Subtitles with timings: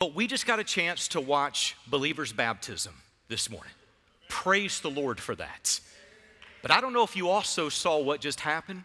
[0.00, 2.94] But we just got a chance to watch believers' baptism
[3.28, 3.72] this morning.
[4.30, 5.78] Praise the Lord for that.
[6.62, 8.84] But I don't know if you also saw what just happened.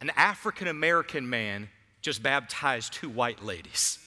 [0.00, 1.68] An African American man
[2.00, 3.98] just baptized two white ladies.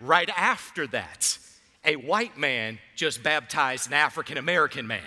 [0.00, 1.36] Right after that,
[1.84, 5.02] a white man just baptized an African American man.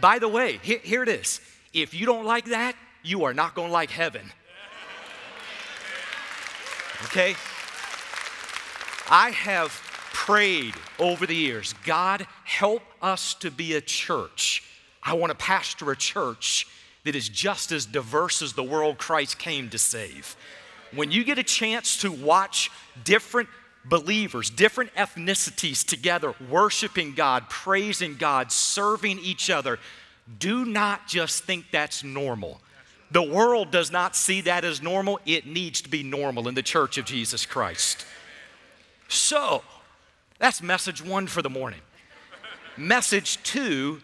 [0.00, 1.40] By the way, here, here, it is.
[1.72, 4.30] If you don't like that, you are not going to like heaven.
[7.06, 7.34] Okay?
[9.10, 9.70] I have
[10.12, 14.62] prayed over the years God, help us to be a church.
[15.02, 16.66] I want to pastor a church
[17.04, 20.36] that is just as diverse as the world Christ came to save.
[20.94, 22.70] When you get a chance to watch
[23.04, 23.48] different
[23.84, 29.78] believers, different ethnicities together, worshiping God, praising God, serving each other,
[30.38, 32.60] do not just think that's normal.
[33.10, 35.20] The world does not see that as normal.
[35.24, 38.04] It needs to be normal in the church of Jesus Christ.
[39.08, 39.62] So,
[40.38, 41.80] that's message one for the morning.
[42.76, 44.02] message two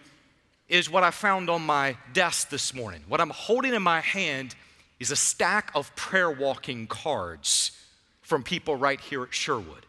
[0.67, 3.03] is what I found on my desk this morning.
[3.07, 4.55] What I'm holding in my hand
[4.99, 7.73] is a stack of prayer walking cards
[8.23, 9.85] from people right here at Sherwood.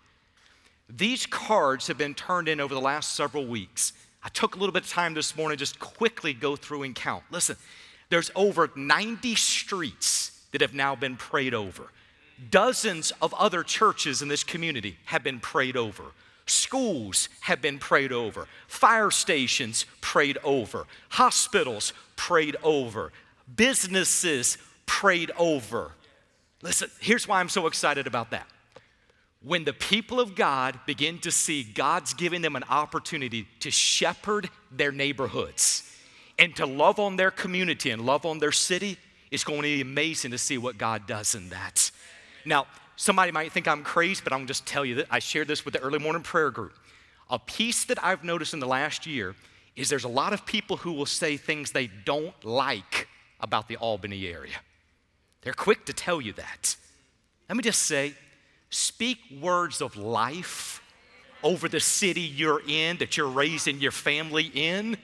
[0.89, 3.93] These cards have been turned in over the last several weeks.
[4.21, 7.23] I took a little bit of time this morning just quickly go through and count.
[7.31, 7.55] Listen,
[8.09, 11.89] there's over 90 streets that have now been prayed over.
[12.51, 16.03] Dozens of other churches in this community have been prayed over.
[16.45, 18.47] Schools have been prayed over.
[18.67, 20.85] Fire stations prayed over.
[21.09, 23.11] Hospitals prayed over.
[23.55, 25.91] Businesses prayed over.
[26.61, 28.47] Listen, here's why I'm so excited about that.
[29.43, 34.49] When the people of God begin to see God's giving them an opportunity to shepherd
[34.71, 35.83] their neighborhoods
[36.37, 38.97] and to love on their community and love on their city,
[39.31, 41.91] it's going to be amazing to see what God does in that.
[42.45, 45.47] Now, somebody might think I'm crazy, but I'm gonna just tell you that I shared
[45.47, 46.73] this with the early morning prayer group.
[47.29, 49.35] A piece that I've noticed in the last year
[49.75, 53.07] is there's a lot of people who will say things they don't like
[53.39, 54.55] about the Albany area.
[55.41, 56.75] They're quick to tell you that.
[57.49, 58.13] Let me just say,
[58.69, 60.81] speak words of life
[61.43, 64.97] over the city you're in, that you're raising your family in.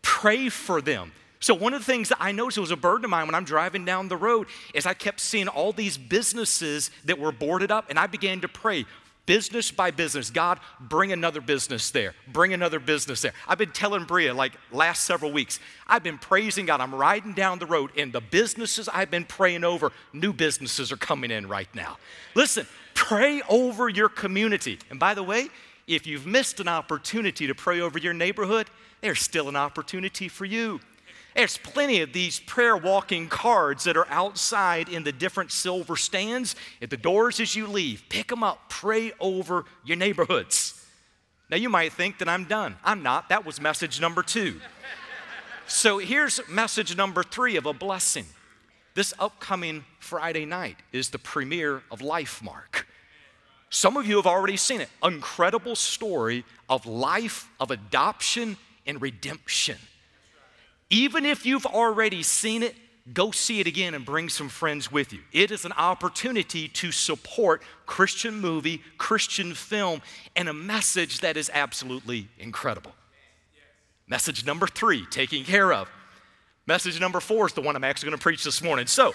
[0.00, 1.12] Pray for them.
[1.42, 3.44] So, one of the things that I noticed was a burden of mine when I'm
[3.44, 7.86] driving down the road is I kept seeing all these businesses that were boarded up,
[7.90, 8.86] and I began to pray,
[9.26, 10.30] business by business.
[10.30, 12.14] God, bring another business there.
[12.28, 13.32] Bring another business there.
[13.48, 15.58] I've been telling Bria, like last several weeks,
[15.88, 16.80] I've been praising God.
[16.80, 20.96] I'm riding down the road, and the businesses I've been praying over, new businesses are
[20.96, 21.98] coming in right now.
[22.36, 24.78] Listen, pray over your community.
[24.90, 25.48] And by the way,
[25.88, 28.68] if you've missed an opportunity to pray over your neighborhood,
[29.00, 30.78] there's still an opportunity for you.
[31.34, 36.54] There's plenty of these prayer walking cards that are outside in the different silver stands
[36.82, 38.04] at the doors as you leave.
[38.08, 40.78] Pick them up, pray over your neighborhoods.
[41.50, 42.76] Now, you might think that I'm done.
[42.84, 43.28] I'm not.
[43.28, 44.60] That was message number two.
[45.66, 48.26] so, here's message number three of a blessing.
[48.94, 52.84] This upcoming Friday night is the premiere of Lifemark.
[53.70, 54.90] Some of you have already seen it.
[55.02, 59.78] Incredible story of life, of adoption, and redemption.
[60.92, 62.76] Even if you've already seen it,
[63.14, 65.20] go see it again and bring some friends with you.
[65.32, 70.02] It is an opportunity to support Christian movie, Christian film,
[70.36, 72.92] and a message that is absolutely incredible.
[74.06, 75.88] Message number three, taking care of.
[76.66, 78.86] Message number four is the one I'm actually going to preach this morning.
[78.86, 79.14] So,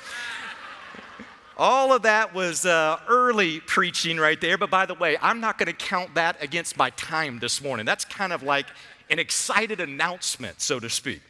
[1.57, 5.59] all of that was uh, early preaching right there, but by the way, I'm not
[5.59, 7.85] going to count that against my time this morning.
[7.85, 8.65] That's kind of like
[9.11, 11.21] an excited announcement, so to speak.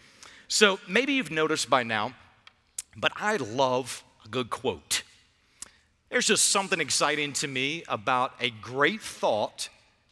[0.47, 2.13] So maybe you've noticed by now,
[2.95, 5.03] but I love a good quote.
[6.09, 9.67] There's just something exciting to me about a great thought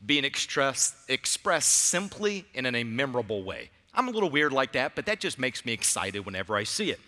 [0.05, 3.69] being expressed, expressed simply and in a memorable way.
[3.93, 6.91] I'm a little weird like that, but that just makes me excited whenever I see
[6.91, 6.99] it.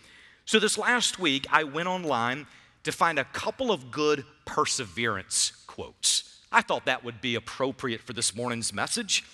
[0.46, 2.48] So this last week, I went online
[2.84, 6.40] to find a couple of good perseverance quotes.
[6.50, 9.26] I thought that would be appropriate for this morning's message.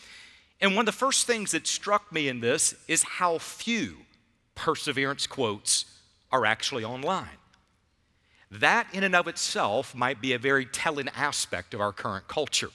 [0.63, 3.97] And one of the first things that struck me in this is how few
[4.55, 5.83] perseverance quotes
[6.31, 7.37] are actually online.
[8.49, 12.69] That, in and of itself, might be a very telling aspect of our current culture.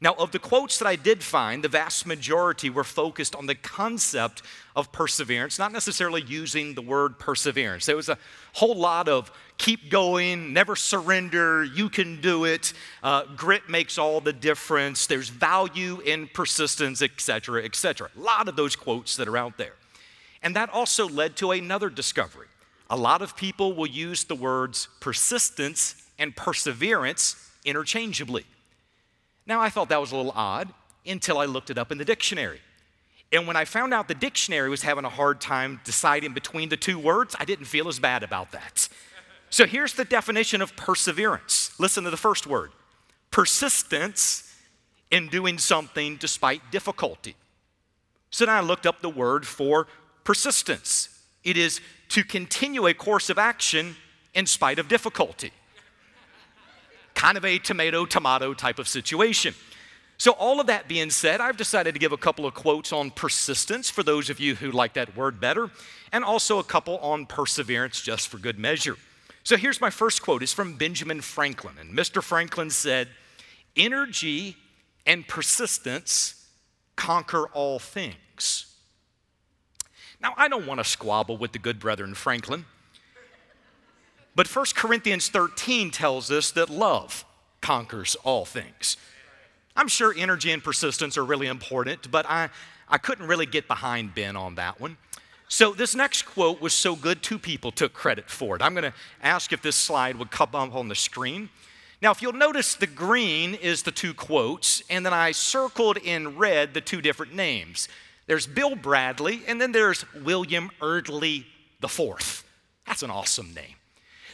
[0.00, 3.56] Now, of the quotes that I did find, the vast majority were focused on the
[3.56, 4.42] concept
[4.76, 7.86] of perseverance, not necessarily using the word perseverance.
[7.86, 8.16] There was a
[8.52, 12.72] whole lot of keep going, never surrender, you can do it,
[13.02, 18.08] uh, grit makes all the difference, there's value in persistence, etc., etc.
[18.16, 19.74] A lot of those quotes that are out there.
[20.44, 22.46] And that also led to another discovery.
[22.88, 28.44] A lot of people will use the words persistence and perseverance interchangeably.
[29.48, 30.68] Now, I thought that was a little odd
[31.06, 32.60] until I looked it up in the dictionary.
[33.32, 36.76] And when I found out the dictionary was having a hard time deciding between the
[36.76, 38.88] two words, I didn't feel as bad about that.
[39.50, 41.72] So here's the definition of perseverance.
[41.78, 42.70] Listen to the first word
[43.30, 44.54] persistence
[45.10, 47.34] in doing something despite difficulty.
[48.30, 49.86] So then I looked up the word for
[50.24, 51.08] persistence.
[51.44, 51.80] It is
[52.10, 53.96] to continue a course of action
[54.34, 55.52] in spite of difficulty.
[57.18, 59.52] Kind of a tomato tomato type of situation.
[60.18, 63.10] So, all of that being said, I've decided to give a couple of quotes on
[63.10, 65.70] persistence for those of you who like that word better,
[66.12, 68.96] and also a couple on perseverance just for good measure.
[69.42, 71.74] So, here's my first quote it's from Benjamin Franklin.
[71.80, 72.22] And Mr.
[72.22, 73.08] Franklin said,
[73.76, 74.56] Energy
[75.04, 76.46] and persistence
[76.94, 78.76] conquer all things.
[80.20, 82.64] Now, I don't want to squabble with the good brethren Franklin,
[84.38, 87.24] but 1 Corinthians 13 tells us that love
[87.60, 88.96] conquers all things.
[89.74, 92.50] I'm sure energy and persistence are really important, but I,
[92.88, 94.96] I couldn't really get behind Ben on that one.
[95.48, 98.62] So, this next quote was so good, two people took credit for it.
[98.62, 101.48] I'm going to ask if this slide would come up on the screen.
[102.00, 106.38] Now, if you'll notice, the green is the two quotes, and then I circled in
[106.38, 107.88] red the two different names.
[108.28, 111.44] There's Bill Bradley, and then there's William Eardley
[111.82, 112.44] IV.
[112.86, 113.77] That's an awesome name.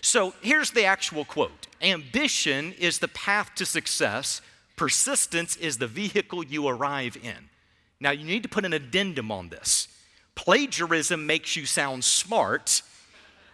[0.05, 4.43] So, here's the actual quote Ambition is the path to success
[4.77, 7.49] Persistence is the vehicle you arrive in.
[8.01, 9.89] Now, you need to put an addendum on this.
[10.35, 12.83] Plagiarism makes you sound smart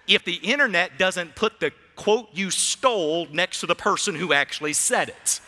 [0.09, 4.73] if the internet doesn't put the quote you stole next to the person who actually
[4.73, 5.41] said it.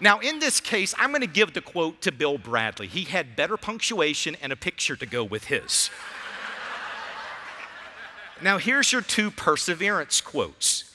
[0.00, 2.86] Now, in this case, I'm going to give the quote to Bill Bradley.
[2.86, 5.90] He had better punctuation and a picture to go with his.
[8.42, 10.92] Now, here's your two perseverance quotes.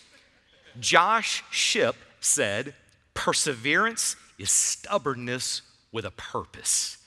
[0.79, 2.73] Josh Shipp said,
[3.13, 6.97] Perseverance is stubbornness with a purpose.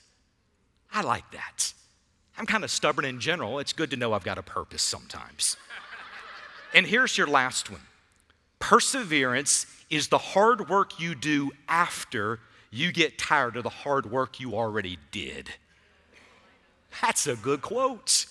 [0.92, 1.72] I like that.
[2.36, 3.58] I'm kind of stubborn in general.
[3.58, 5.56] It's good to know I've got a purpose sometimes.
[6.74, 7.82] and here's your last one
[8.58, 12.40] Perseverance is the hard work you do after
[12.70, 15.50] you get tired of the hard work you already did.
[17.02, 18.26] That's a good quote.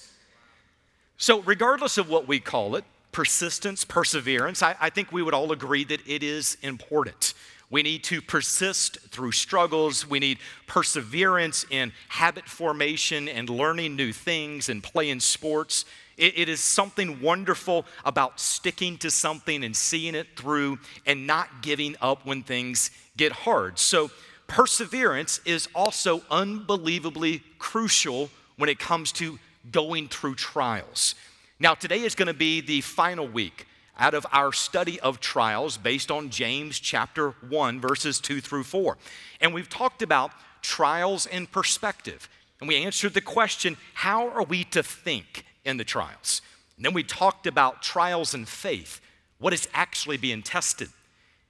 [1.22, 5.52] So, regardless of what we call it, persistence, perseverance, I, I, think we would all
[5.52, 7.34] agree that it is important.
[7.70, 10.10] We need to persist through struggles.
[10.10, 15.84] We need perseverance in habit formation and learning new things and playing sports.
[16.16, 21.62] It, it is something wonderful about sticking to something and seeing it through and not
[21.62, 23.78] giving up when things get hard.
[23.78, 24.10] So,
[24.48, 29.38] perseverance is also unbelievably crucial when it comes to
[29.72, 31.16] going through trials.
[31.60, 33.68] Now, today is going to be the final week
[33.98, 38.98] out of our study of trials based on James chapter 1, verses 2 through 4.
[39.42, 42.30] And we've talked about trials in perspective.
[42.60, 46.42] And we answered the question how are we to think in the trials?
[46.78, 49.02] And then we talked about trials in faith,
[49.38, 50.90] what is actually being tested.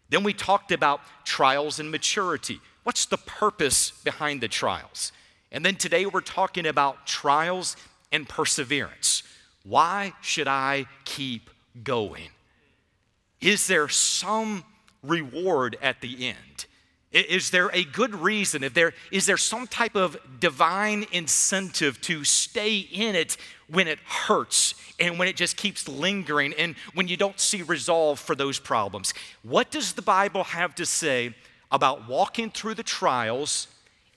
[0.09, 2.59] Then we talked about trials in maturity.
[2.83, 5.11] What's the purpose behind the trials?
[5.51, 7.75] And then today we're talking about trials
[8.11, 9.23] and perseverance.
[9.63, 11.49] Why should I keep
[11.83, 12.29] going?
[13.41, 14.63] Is there some
[15.03, 16.65] reward at the end?
[17.11, 18.63] Is there a good reason?
[18.63, 23.35] If there, is there some type of divine incentive to stay in it
[23.67, 28.19] when it hurts and when it just keeps lingering and when you don't see resolve
[28.19, 29.15] for those problems?
[29.41, 31.33] What does the Bible have to say
[31.71, 33.67] about walking through the trials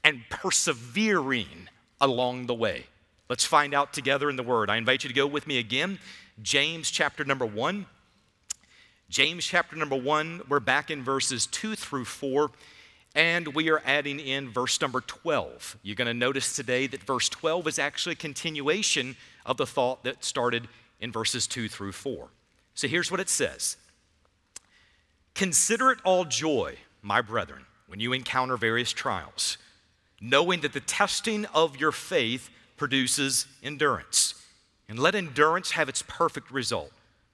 [0.05, 1.69] and persevering
[1.99, 2.85] along the way?
[3.33, 4.69] Let's find out together in the Word.
[4.69, 5.99] I invite you to go with me again.
[6.43, 7.87] James chapter number one.
[9.09, 12.51] James chapter number one, we're back in verses two through four,
[13.15, 15.79] and we are adding in verse number 12.
[15.83, 20.05] You're going to notice today that verse 12 is actually a continuation of the thought
[20.05, 20.69] that started
[21.01, 22.29] in verses two through four.
[22.75, 23.79] So here's what it says
[25.35, 29.57] Consider it all joy, my brethren, when you encounter various trials,
[30.21, 32.51] knowing that the testing of your faith
[32.83, 34.35] produces endurance.
[34.89, 36.91] And let endurance have its perfect result,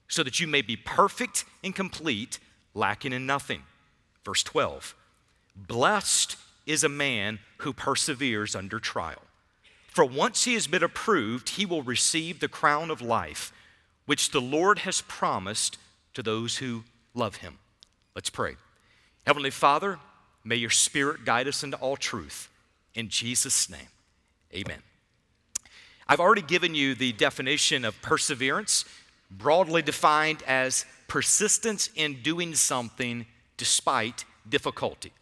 [0.07, 2.39] so that you may be perfect and complete,
[2.75, 3.63] lacking in nothing.
[4.27, 4.95] Verse 12
[5.57, 6.37] Blessed
[6.67, 9.23] is a man who perseveres under trial.
[9.87, 13.51] For once he has been approved, he will receive the crown of life,
[14.05, 15.79] which the Lord has promised
[16.13, 17.57] to those who love him.
[18.15, 18.57] Let's pray.
[19.27, 19.99] Heavenly Father,
[20.45, 22.51] may your Spirit guide us into all truth.
[22.95, 23.89] In Jesus' name,
[24.53, 24.83] amen.
[26.09, 28.87] I've already given you the definition of perseverance,
[29.31, 33.27] broadly defined as persistence in doing something
[33.59, 35.13] despite difficulty.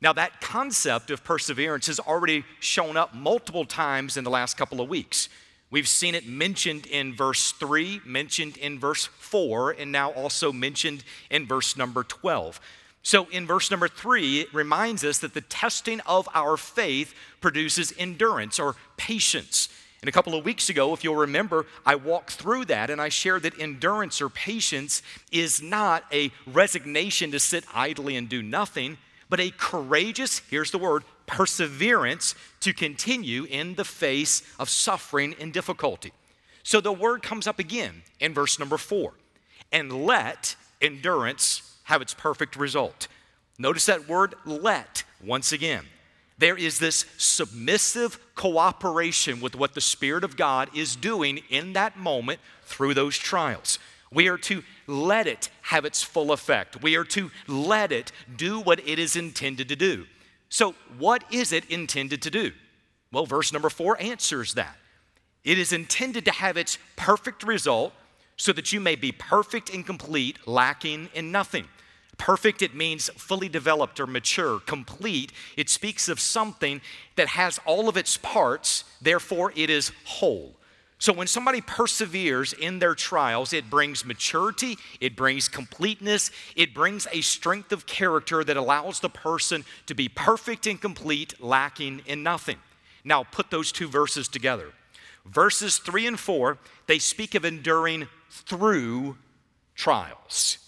[0.00, 4.80] Now, that concept of perseverance has already shown up multiple times in the last couple
[4.80, 5.28] of weeks.
[5.70, 11.04] We've seen it mentioned in verse 3, mentioned in verse 4, and now also mentioned
[11.30, 12.58] in verse number 12.
[13.02, 17.92] So, in verse number 3, it reminds us that the testing of our faith produces
[17.98, 19.68] endurance or patience.
[20.02, 23.08] And a couple of weeks ago, if you'll remember, I walked through that and I
[23.08, 28.98] shared that endurance or patience is not a resignation to sit idly and do nothing
[29.32, 35.54] but a courageous, here's the word, perseverance to continue in the face of suffering and
[35.54, 36.12] difficulty.
[36.62, 39.14] So the word comes up again in verse number four
[39.72, 43.08] and let endurance have its perfect result.
[43.56, 45.86] Notice that word let once again.
[46.42, 51.96] There is this submissive cooperation with what the Spirit of God is doing in that
[51.96, 53.78] moment through those trials.
[54.12, 56.82] We are to let it have its full effect.
[56.82, 60.06] We are to let it do what it is intended to do.
[60.48, 62.50] So, what is it intended to do?
[63.12, 64.76] Well, verse number four answers that.
[65.44, 67.92] It is intended to have its perfect result
[68.36, 71.68] so that you may be perfect and complete, lacking in nothing.
[72.18, 74.60] Perfect, it means fully developed or mature.
[74.60, 76.80] Complete, it speaks of something
[77.16, 80.54] that has all of its parts, therefore, it is whole.
[81.02, 87.08] So when somebody perseveres in their trials, it brings maturity, it brings completeness, it brings
[87.10, 92.22] a strength of character that allows the person to be perfect and complete, lacking in
[92.22, 92.58] nothing.
[93.02, 94.72] Now put those two verses together.
[95.26, 99.16] Verses 3 and 4, they speak of enduring through
[99.74, 100.58] trials.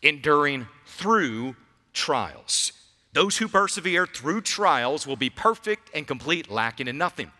[0.00, 1.56] Enduring through
[1.92, 2.72] trials.
[3.12, 7.30] Those who persevere through trials will be perfect and complete, lacking in nothing.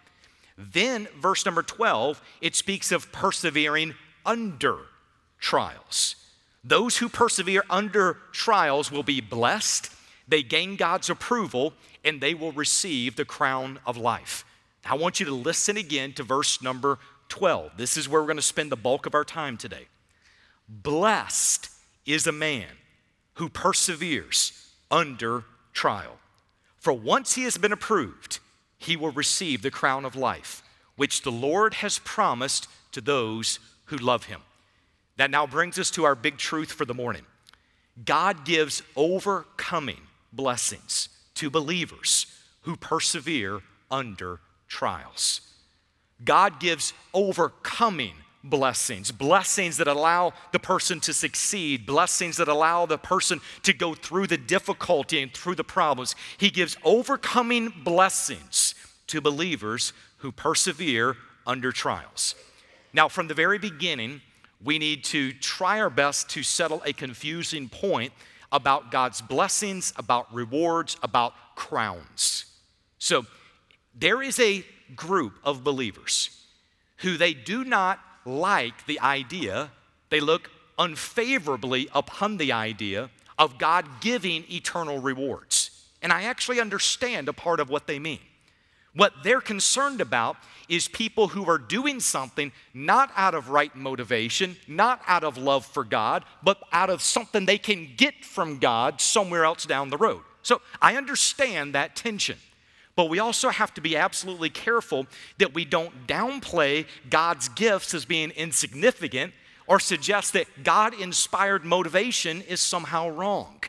[0.59, 3.95] Then, verse number 12, it speaks of persevering
[4.27, 4.79] under
[5.39, 6.17] trials.
[6.63, 9.91] Those who persevere under trials will be blessed,
[10.29, 11.73] they gain God's approval,
[12.05, 14.45] and they will receive the crown of life.
[14.85, 17.73] I want you to listen again to verse number 12.
[17.77, 19.87] This is where we're going to spend the bulk of our time today.
[20.69, 21.71] Blessed
[22.05, 22.67] is a man
[23.35, 26.19] who perseveres under trial.
[26.79, 28.41] For once he has been approved,
[28.79, 30.63] he will receive the crown of life,
[30.97, 34.41] which the Lord has promised to those who love him.
[35.17, 37.25] That now brings us to our big truth for the morning.
[38.05, 40.01] God gives overcoming
[40.33, 42.27] blessings to believers
[42.63, 43.61] who persevere
[43.91, 45.43] under trials.
[46.25, 52.99] God gives overcoming blessings, blessings that allow the person to succeed, blessings that allow the
[52.99, 56.15] person to go through the difficulty and through the problems.
[56.39, 58.75] He gives overcoming blessings
[59.09, 62.35] to believers who persevere under trials.
[62.93, 64.21] Now, from the very beginning,
[64.63, 68.13] we need to try our best to settle a confusing point
[68.53, 72.45] about God's blessings, about rewards, about crowns.
[72.99, 73.27] So,
[73.95, 76.31] there is a group of believers
[76.99, 79.71] who they do not like the idea,
[80.11, 85.71] they look unfavorably upon the idea of God giving eternal rewards.
[86.03, 88.21] And I actually understand a part of what they mean.
[88.95, 90.37] What they're concerned about
[90.69, 95.65] is people who are doing something not out of right motivation, not out of love
[95.65, 99.97] for God, but out of something they can get from God somewhere else down the
[99.97, 100.23] road.
[100.43, 102.37] So I understand that tension.
[102.95, 105.07] But we also have to be absolutely careful
[105.39, 109.33] that we don't downplay God's gifts as being insignificant
[109.67, 113.63] or suggest that God inspired motivation is somehow wrong.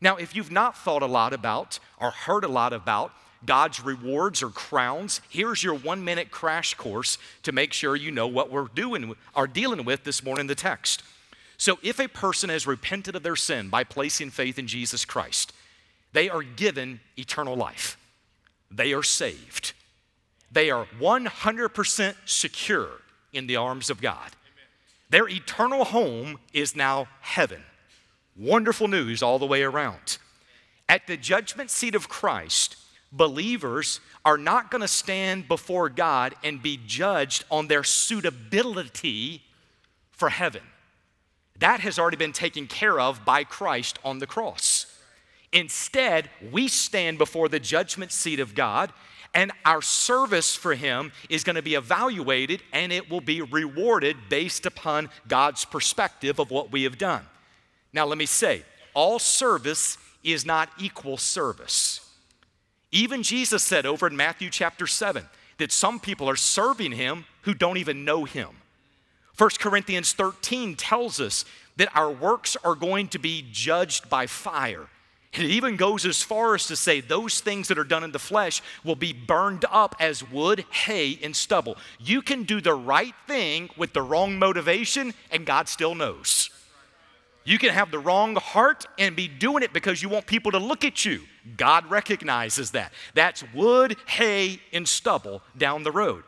[0.00, 3.12] Now, if you've not thought a lot about or heard a lot about
[3.44, 8.26] God's rewards or crowns, here's your one minute crash course to make sure you know
[8.26, 11.02] what we're doing, are dealing with this morning in the text.
[11.56, 15.52] So, if a person has repented of their sin by placing faith in Jesus Christ,
[16.12, 17.98] they are given eternal life
[18.70, 19.72] they are saved.
[20.52, 22.88] They are 100% secure
[23.32, 24.30] in the arms of God.
[25.08, 27.62] Their eternal home is now heaven.
[28.36, 30.18] Wonderful news all the way around.
[30.88, 32.76] At the judgment seat of Christ,
[33.12, 39.42] believers are not going to stand before God and be judged on their suitability
[40.10, 40.62] for heaven.
[41.58, 44.86] That has already been taken care of by Christ on the cross.
[45.52, 48.92] Instead, we stand before the judgment seat of God,
[49.34, 54.16] and our service for Him is going to be evaluated and it will be rewarded
[54.28, 57.24] based upon God's perspective of what we have done.
[57.92, 62.00] Now, let me say, all service is not equal service.
[62.92, 65.24] Even Jesus said over in Matthew chapter 7
[65.58, 68.48] that some people are serving Him who don't even know Him.
[69.38, 71.44] 1 Corinthians 13 tells us
[71.76, 74.88] that our works are going to be judged by fire.
[75.32, 78.18] It even goes as far as to say those things that are done in the
[78.18, 81.76] flesh will be burned up as wood, hay, and stubble.
[82.00, 86.50] You can do the right thing with the wrong motivation, and God still knows.
[87.44, 90.58] You can have the wrong heart and be doing it because you want people to
[90.58, 91.22] look at you.
[91.56, 92.92] God recognizes that.
[93.14, 96.24] That's wood, hay, and stubble down the road.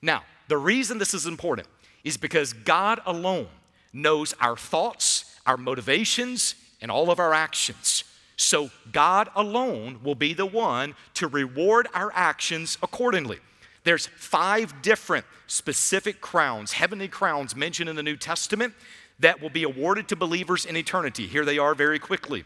[0.00, 1.68] Now, the reason this is important
[2.02, 3.48] is because God alone
[3.92, 8.04] knows our thoughts, our motivations, and all of our actions.
[8.36, 13.38] So God alone will be the one to reward our actions accordingly.
[13.84, 18.74] There's five different specific crowns, heavenly crowns mentioned in the New Testament
[19.18, 21.26] that will be awarded to believers in eternity.
[21.26, 22.44] Here they are very quickly.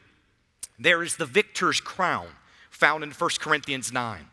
[0.79, 2.29] There is the victor's crown
[2.71, 4.27] found in 1 Corinthians 9.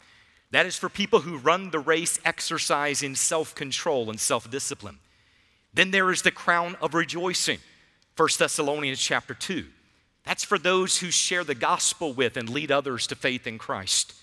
[0.52, 5.00] That is for people who run the race exercising self control and self discipline.
[5.74, 7.60] Then there is the crown of rejoicing,
[8.16, 9.66] 1 Thessalonians chapter 2.
[10.28, 14.14] That's for those who share the gospel with and lead others to faith in Christ.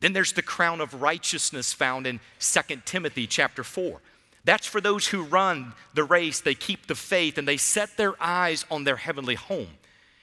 [0.00, 4.00] Then there's the crown of righteousness found in 2 Timothy chapter 4.
[4.46, 8.14] That's for those who run the race, they keep the faith, and they set their
[8.22, 9.68] eyes on their heavenly home.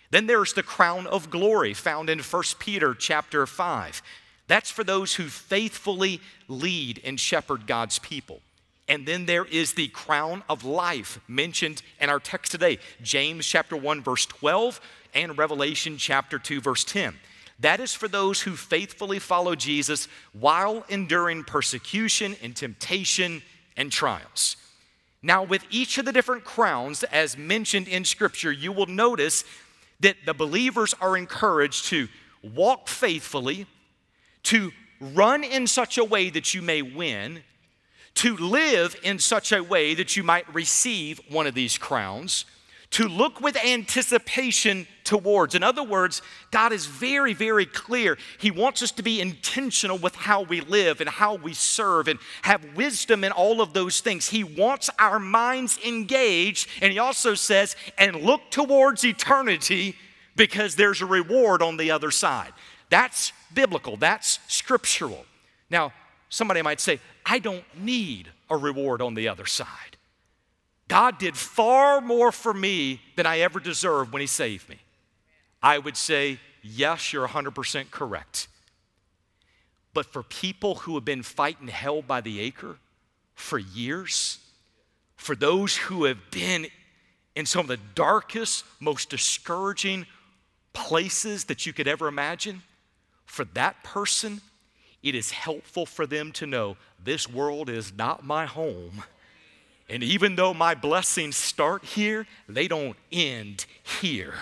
[0.09, 4.01] Then there's the crown of glory found in 1 Peter chapter 5.
[4.47, 8.41] That's for those who faithfully lead and shepherd God's people.
[8.87, 13.77] And then there is the crown of life mentioned in our text today, James chapter
[13.77, 14.81] 1 verse 12
[15.13, 17.15] and Revelation chapter 2 verse 10.
[17.59, 23.43] That is for those who faithfully follow Jesus while enduring persecution and temptation
[23.77, 24.57] and trials.
[25.21, 29.43] Now, with each of the different crowns, as mentioned in Scripture, you will notice
[29.99, 32.07] that the believers are encouraged to
[32.41, 33.67] walk faithfully,
[34.43, 37.43] to run in such a way that you may win,
[38.15, 42.45] to live in such a way that you might receive one of these crowns,
[42.91, 45.55] to look with anticipation towards.
[45.55, 46.21] In other words,
[46.51, 48.17] God is very, very clear.
[48.37, 52.19] He wants us to be intentional with how we live and how we serve and
[52.41, 54.29] have wisdom in all of those things.
[54.29, 59.95] He wants our minds engaged, and He also says, and look towards eternity
[60.35, 62.51] because there's a reward on the other side.
[62.89, 65.25] That's biblical, that's scriptural.
[65.69, 65.93] Now,
[66.29, 69.90] somebody might say, I don't need a reward on the other side.
[70.91, 74.75] God did far more for me than I ever deserved when He saved me.
[75.63, 78.49] I would say, yes, you're 100% correct.
[79.93, 82.75] But for people who have been fighting hell by the acre
[83.35, 84.39] for years,
[85.15, 86.67] for those who have been
[87.37, 90.05] in some of the darkest, most discouraging
[90.73, 92.63] places that you could ever imagine,
[93.23, 94.41] for that person,
[95.01, 99.05] it is helpful for them to know this world is not my home.
[99.91, 103.65] And even though my blessings start here, they don't end
[103.99, 104.33] here.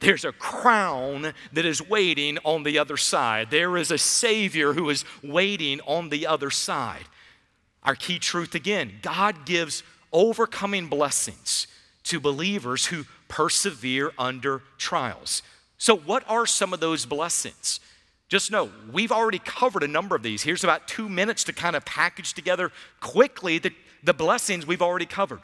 [0.00, 3.50] There's a crown that is waiting on the other side.
[3.50, 7.06] There is a Savior who is waiting on the other side.
[7.82, 11.66] Our key truth again God gives overcoming blessings
[12.04, 15.42] to believers who persevere under trials.
[15.78, 17.80] So, what are some of those blessings?
[18.28, 20.42] Just know, we've already covered a number of these.
[20.42, 25.06] Here's about two minutes to kind of package together quickly the the blessings we've already
[25.06, 25.40] covered.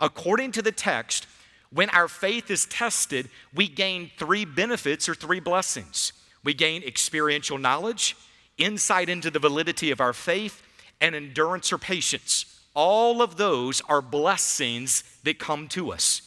[0.00, 1.26] According to the text,
[1.70, 6.12] when our faith is tested, we gain three benefits or three blessings.
[6.44, 8.16] We gain experiential knowledge,
[8.56, 10.62] insight into the validity of our faith,
[11.00, 12.60] and endurance or patience.
[12.74, 16.22] All of those are blessings that come to us.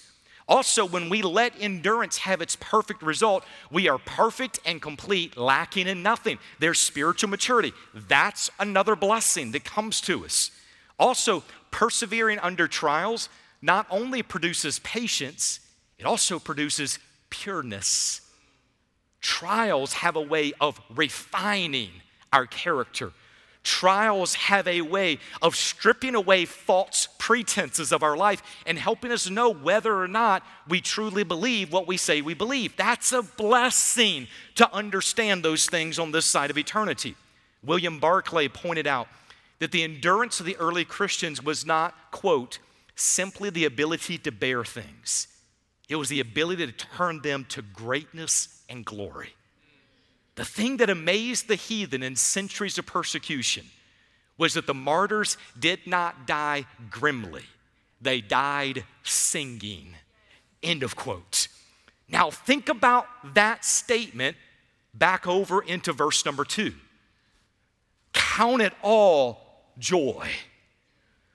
[0.48, 5.88] Also, when we let endurance have its perfect result, we are perfect and complete, lacking
[5.88, 6.40] in nothing.
[6.60, 7.72] There's spiritual maturity.
[7.94, 10.52] That's another blessing that comes to us.
[11.02, 13.28] Also, persevering under trials
[13.60, 15.60] not only produces patience,
[15.98, 17.00] it also produces
[17.32, 18.22] pureness.
[19.20, 21.90] Trials have a way of refining
[22.32, 23.14] our character.
[23.64, 29.30] Trials have a way of stripping away false pretenses of our life and helping us
[29.30, 32.76] know whether or not we truly believe what we say we believe.
[32.78, 37.16] That's a blessing to understand those things on this side of eternity.
[37.64, 39.08] William Barclay pointed out
[39.62, 42.58] that the endurance of the early Christians was not, quote,
[42.96, 45.28] simply the ability to bear things,
[45.88, 49.36] it was the ability to turn them to greatness and glory.
[50.34, 53.68] The thing that amazed the heathen in centuries of persecution
[54.36, 57.44] was that the martyrs did not die grimly,
[58.02, 59.94] they died singing.
[60.64, 61.50] End of quote.
[62.10, 64.38] Now, think about that statement
[64.92, 66.74] back over into verse number two.
[68.12, 70.30] Count it all joy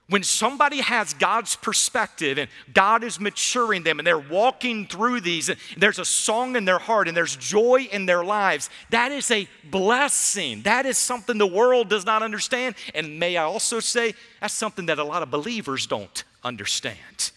[0.09, 5.49] When somebody has God's perspective and God is maturing them and they're walking through these,
[5.49, 9.29] and there's a song in their heart and there's joy in their lives, that is
[9.33, 10.62] a blessing.
[10.62, 12.77] That is something the world does not understand.
[12.94, 17.33] And may I also say, that's something that a lot of believers don't understand.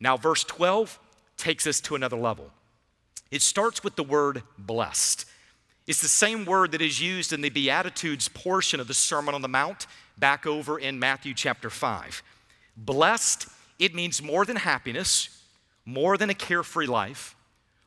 [0.00, 0.98] Now, verse 12
[1.36, 2.50] takes us to another level.
[3.30, 5.26] It starts with the word blessed.
[5.90, 9.42] It's the same word that is used in the Beatitudes portion of the Sermon on
[9.42, 12.22] the Mount back over in Matthew chapter 5.
[12.76, 13.48] Blessed,
[13.80, 15.42] it means more than happiness,
[15.84, 17.34] more than a carefree life,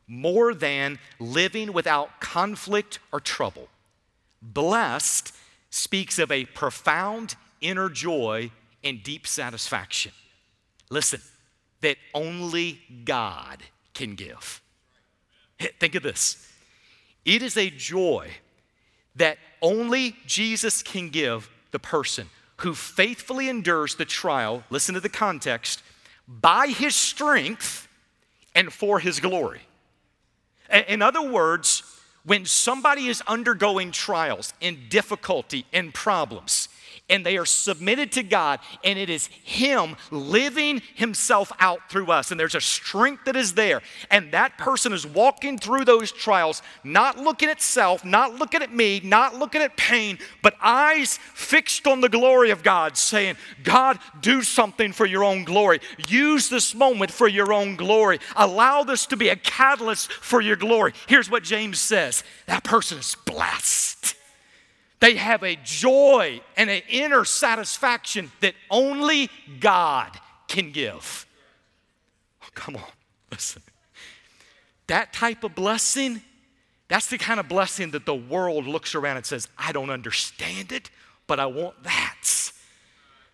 [0.06, 3.68] more than living without conflict or trouble.
[4.42, 5.34] Blessed
[5.70, 8.50] speaks of a profound inner joy
[8.84, 10.12] and deep satisfaction.
[10.90, 11.22] Listen,
[11.80, 13.62] that only God
[13.94, 14.60] can give.
[15.80, 16.50] Think of this
[17.24, 18.30] it is a joy
[19.16, 25.08] that only Jesus can give the person who faithfully endures the trial, listen to the
[25.08, 25.82] context,
[26.28, 27.88] by his strength
[28.54, 29.62] and for his glory.
[30.88, 31.82] In other words,
[32.24, 36.68] when somebody is undergoing trials and difficulty and problems,
[37.10, 42.30] and they are submitted to God, and it is Him living Himself out through us.
[42.30, 43.82] And there's a strength that is there.
[44.10, 48.72] And that person is walking through those trials, not looking at self, not looking at
[48.72, 53.98] me, not looking at pain, but eyes fixed on the glory of God, saying, God,
[54.20, 55.80] do something for your own glory.
[56.08, 58.18] Use this moment for your own glory.
[58.34, 60.94] Allow this to be a catalyst for your glory.
[61.06, 64.16] Here's what James says that person is blessed.
[65.04, 69.28] They have a joy and an inner satisfaction that only
[69.60, 71.26] God can give.
[72.42, 72.82] Oh, come on,
[73.30, 73.60] listen.
[74.86, 76.22] That type of blessing,
[76.88, 80.72] that's the kind of blessing that the world looks around and says, I don't understand
[80.72, 80.88] it,
[81.26, 82.52] but I want that.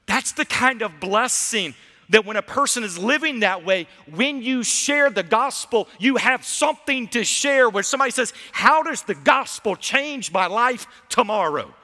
[0.07, 1.77] That's the kind of blessing
[2.11, 6.45] that when a person is living that way, when you share the gospel, you have
[6.45, 7.71] something to share.
[7.71, 11.75] When somebody says, How does the gospel change my life tomorrow?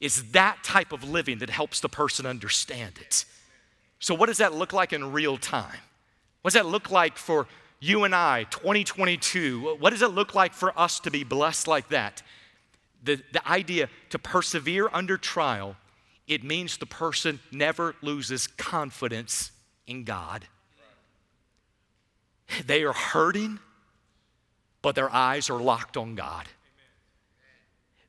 [0.00, 3.24] It's that type of living that helps the person understand it.
[3.98, 5.78] So, what does that look like in real time?
[6.42, 7.46] What does that look like for
[7.80, 9.76] you and I, 2022?
[9.78, 12.22] What does it look like for us to be blessed like that?
[13.04, 15.76] The, the idea to persevere under trial
[16.26, 19.52] it means the person never loses confidence
[19.86, 20.46] in God.
[22.66, 23.58] They are hurting,
[24.82, 26.46] but their eyes are locked on God.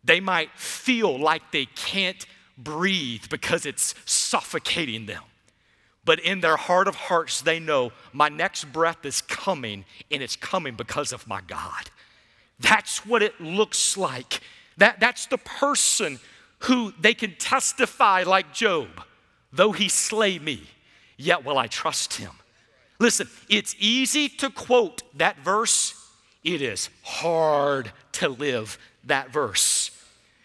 [0.03, 2.25] They might feel like they can't
[2.57, 5.23] breathe because it's suffocating them.
[6.05, 10.37] But in their heart of hearts, they know my next breath is coming, and it's
[10.37, 11.89] coming because of my God.
[12.59, 14.39] That's what it looks like.
[14.77, 16.19] That, that's the person
[16.59, 18.87] who they can testify like Job,
[19.51, 20.63] though he slay me,
[21.17, 22.31] yet will I trust him.
[22.99, 25.93] Listen, it's easy to quote that verse,
[26.43, 29.91] it is hard to live that verse.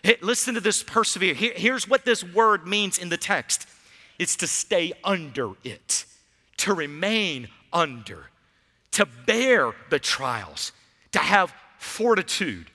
[0.02, 1.34] Hey, listen to this persevere.
[1.34, 3.68] Here, here's what this word means in the text
[4.18, 6.04] it's to stay under it,
[6.58, 8.26] to remain under,
[8.92, 10.72] to bear the trials,
[11.12, 12.70] to have fortitude,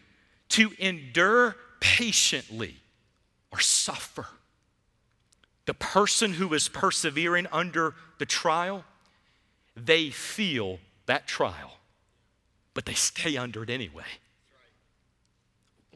[0.50, 2.76] to endure patiently
[3.52, 4.28] or suffer.
[5.66, 8.86] The person who is persevering under the trial,
[9.76, 11.78] they feel that trial,
[12.74, 14.04] but they stay under it anyway.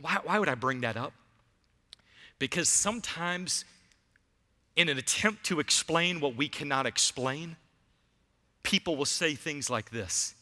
[0.02, 1.14] Why, why would I bring that up?
[2.40, 3.66] Because sometimes,
[4.76, 7.56] in an attempt to explain what we cannot explain,
[8.64, 10.34] people will say things like this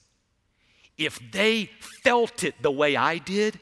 [0.98, 1.69] If they
[2.04, 3.60] felt it the way I did,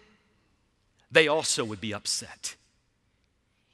[1.11, 2.55] they also would be upset.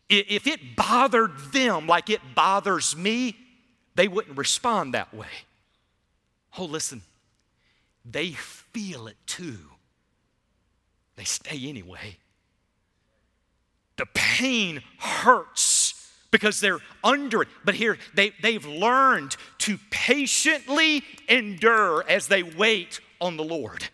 [0.09, 3.35] If it bothered them like it bothers me,
[3.95, 5.27] they wouldn't respond that way.
[6.57, 7.01] Oh, listen,
[8.05, 9.57] they feel it too.
[11.15, 12.17] They stay anyway.
[13.97, 17.47] The pain hurts because they're under it.
[17.63, 23.87] But here, they, they've learned to patiently endure as they wait on the Lord.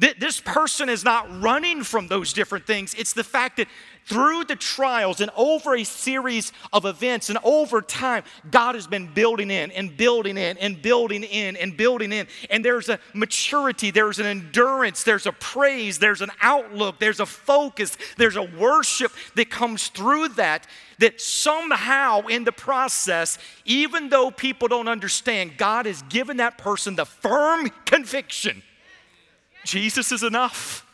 [0.00, 2.94] This person is not running from those different things.
[2.94, 3.68] It's the fact that
[4.06, 9.06] through the trials and over a series of events and over time, God has been
[9.14, 12.26] building in and building in and building in and building in.
[12.50, 17.26] And there's a maturity, there's an endurance, there's a praise, there's an outlook, there's a
[17.26, 20.66] focus, there's a worship that comes through that.
[20.98, 26.94] That somehow in the process, even though people don't understand, God has given that person
[26.96, 28.62] the firm conviction
[29.64, 30.86] Jesus is enough.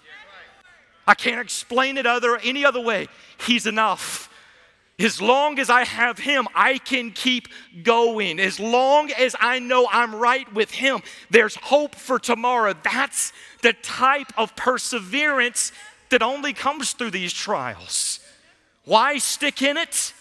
[1.07, 3.09] I can't explain it other any other way.
[3.45, 4.29] He's enough.
[4.99, 7.49] As long as I have Him, I can keep
[7.83, 8.39] going.
[8.39, 12.75] As long as I know I'm right with Him, there's hope for tomorrow.
[12.83, 15.73] That's the type of perseverance
[16.11, 18.21] that only comes through these trials.
[18.85, 20.13] Why stick in it?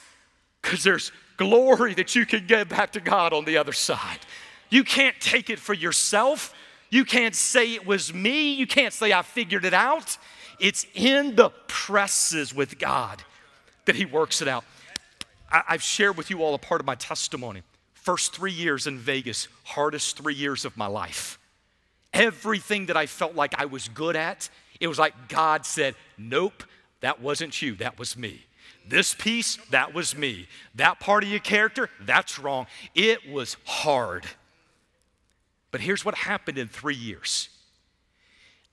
[0.61, 4.19] Because there's glory that you can get back to God on the other side.
[4.69, 6.53] You can't take it for yourself.
[6.89, 8.53] You can't say it was me.
[8.53, 10.17] You can't say I figured it out.
[10.59, 13.23] It's in the presses with God
[13.85, 14.63] that He works it out.
[15.51, 17.63] I, have shared with you all a part of my testimony.
[17.93, 21.39] First three years in Vegas, hardest three years of my life.
[22.13, 24.49] Everything that I felt like I was good at,
[24.79, 26.63] it was like God said, Nope,
[27.01, 28.45] that wasn't you, that was me.
[28.87, 30.47] This piece, that was me.
[30.75, 32.65] That part of your character, that's wrong.
[32.95, 34.25] It was hard.
[35.71, 37.49] But here's what happened in three years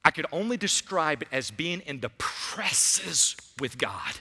[0.04, 4.20] I could only describe it as being in the presses with God.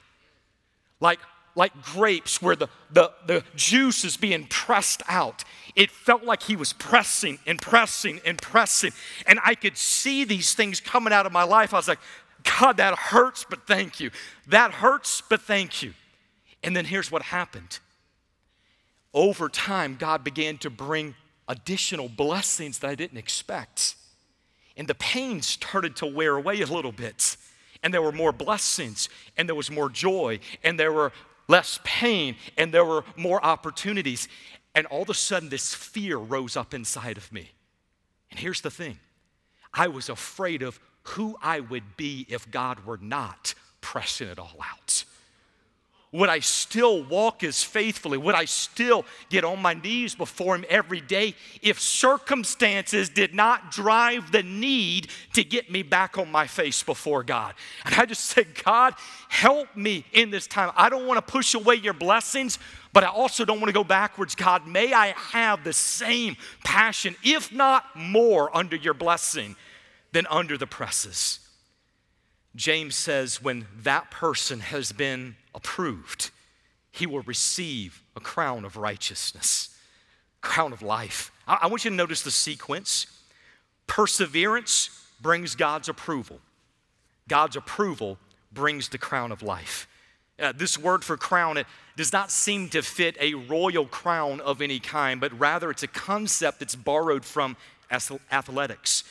[0.99, 1.19] Like,
[1.55, 5.43] like grapes where the, the, the juice is being pressed out.
[5.75, 8.93] It felt like he was pressing and pressing and pressing.
[9.27, 11.71] And I could see these things coming out of my life.
[11.71, 11.99] I was like,
[12.59, 14.11] God, that hurts, but thank you.
[14.47, 15.93] That hurts, but thank you.
[16.63, 17.77] And then here's what happened.
[19.13, 21.13] Over time, God began to bring
[21.47, 23.95] additional blessings that I didn't expect.
[24.77, 27.38] And the pain started to wear away a little bit
[27.86, 31.12] and there were more blessings, and there was more joy, and there were
[31.47, 34.27] less pain, and there were more opportunities.
[34.73, 37.51] And all of a sudden, this fear rose up inside of me.
[38.31, 38.97] And here's the thing
[39.71, 44.58] I was afraid of who I would be if God were not pressing it all
[44.60, 45.05] out.
[46.15, 48.17] Would I still walk as faithfully?
[48.17, 53.69] Would I still get on my knees before Him every day if circumstances did not
[53.69, 57.54] drive the need to get me back on my face before God?
[57.84, 58.93] And I just said, God,
[59.28, 60.71] help me in this time.
[60.78, 62.60] I don't want to push away your blessings,
[62.93, 64.36] but I also don't want to go backwards.
[64.36, 69.58] God, may I have the same passion, if not more, under your blessing
[70.13, 71.39] than under the presses.
[72.56, 76.32] James says, when that person has been approved,
[76.91, 79.78] he will receive a crown of righteousness,
[80.41, 81.32] crown of life.
[81.48, 83.08] I, I want you to notice the sequence.
[83.88, 84.89] Perseverance
[85.22, 86.39] brings God's approval.
[87.28, 88.18] God's approval
[88.52, 89.88] brings the crown of life.
[90.39, 91.65] Uh, this word for crown, it
[91.98, 95.88] does not seem to fit a royal crown of any kind, but rather it's a
[95.88, 97.58] concept that's borrowed from
[97.91, 99.04] athletics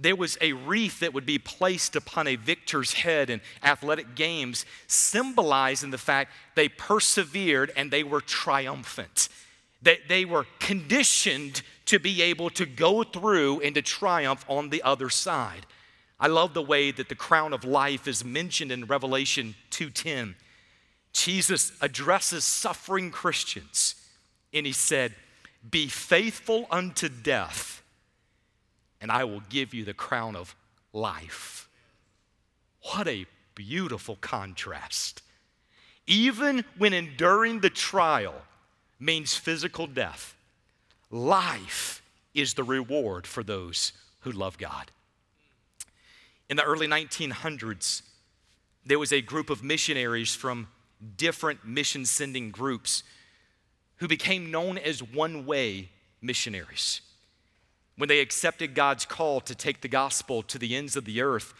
[0.00, 4.64] there was a wreath that would be placed upon a victor's head in athletic games,
[4.86, 9.28] symbolizing the fact they persevered and they were triumphant.
[9.82, 14.82] That they were conditioned to be able to go through and to triumph on the
[14.82, 15.66] other side.
[16.18, 20.36] I love the way that the crown of life is mentioned in Revelation 2:10.
[21.12, 23.96] Jesus addresses suffering Christians
[24.52, 25.14] and he said,
[25.68, 27.79] "Be faithful unto death."
[29.00, 30.54] And I will give you the crown of
[30.92, 31.68] life.
[32.92, 35.22] What a beautiful contrast.
[36.06, 38.34] Even when enduring the trial
[38.98, 40.34] means physical death,
[41.10, 42.02] life
[42.34, 44.90] is the reward for those who love God.
[46.48, 48.02] In the early 1900s,
[48.84, 50.68] there was a group of missionaries from
[51.16, 53.02] different mission sending groups
[53.96, 57.02] who became known as one way missionaries
[57.96, 61.52] when they accepted God's call to take the gospel to the ends of the earth,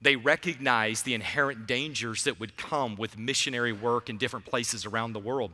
[0.00, 5.12] they recognized the inherent dangers that would come with missionary work in different places around
[5.12, 5.52] the world.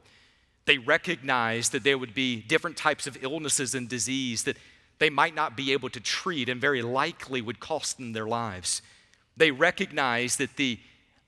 [0.64, 4.56] They recognized that there would be different types of illnesses and disease that
[4.98, 8.82] they might not be able to treat and very likely would cost them their lives.
[9.36, 10.78] They recognized that the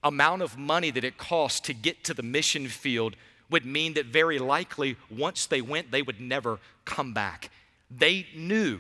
[0.02, 3.16] amount of money that it cost to get to the mission field
[3.50, 7.50] would mean that very likely once they went, they would never come back.
[7.90, 8.79] They knew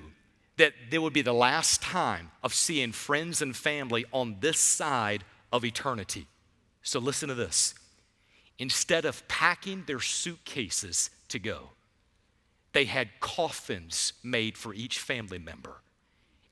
[0.56, 5.24] that there would be the last time of seeing friends and family on this side
[5.52, 6.26] of eternity.
[6.82, 7.74] So listen to this.
[8.58, 11.70] Instead of packing their suitcases to go,
[12.72, 15.80] they had coffins made for each family member,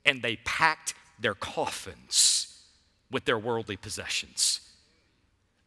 [0.04, 2.62] and they packed their coffins
[3.10, 4.60] with their worldly possessions.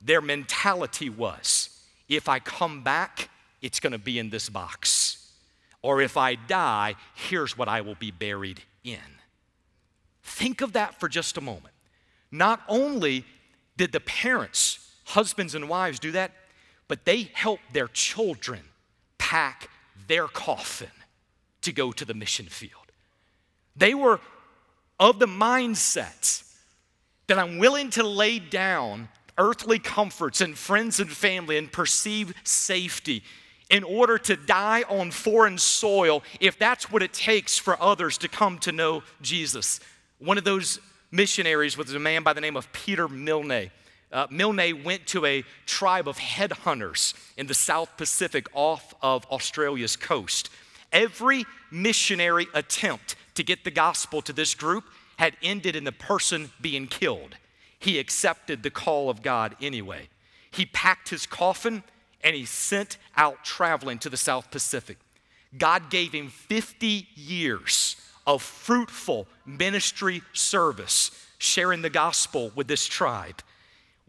[0.02, 1.70] Their mentality was
[2.10, 3.30] if I come back,
[3.62, 5.21] it's gonna be in this box.
[5.82, 9.00] Or if I die, here's what I will be buried in.
[10.24, 11.74] Think of that for just a moment.
[12.32, 13.26] Not only
[13.78, 16.32] did the parents, husbands and wives, do that,
[16.88, 18.62] but they helped their children
[19.18, 19.70] pack
[20.08, 20.92] their coffin
[21.62, 22.92] to go to the mission field.
[23.76, 24.20] They were
[25.00, 26.44] of the mindset
[27.28, 33.24] that I'm willing to lay down earthly comforts and friends and family and perceived safety
[33.72, 38.28] in order to die on foreign soil if that's what it takes for others to
[38.28, 39.80] come to know Jesus.
[40.20, 40.80] One of those
[41.10, 43.72] missionaries was a man by the name of Peter Milne.
[44.12, 49.96] Uh, Milne went to a tribe of headhunters in the South Pacific off of Australia's
[49.96, 50.50] coast.
[50.92, 54.84] Every missionary attempt to get the gospel to this group
[55.18, 57.38] had ended in the person being killed.
[57.80, 60.10] He accepted the call of God anyway.
[60.52, 61.84] He packed his coffin
[62.24, 64.98] and he sent out traveling to the South Pacific.
[65.58, 73.42] God gave him 50 years of fruitful ministry service, sharing the gospel with this tribe.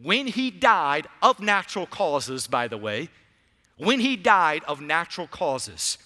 [0.01, 3.09] When he died of natural causes, by the way,
[3.77, 5.99] when he died of natural causes,